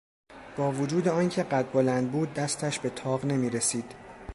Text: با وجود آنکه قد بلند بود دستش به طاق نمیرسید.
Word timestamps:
با 0.57 0.71
وجود 0.71 1.07
آنکه 1.07 1.43
قد 1.43 1.71
بلند 1.71 2.11
بود 2.11 2.33
دستش 2.33 2.79
به 2.79 2.89
طاق 2.89 3.25
نمیرسید. 3.25 3.95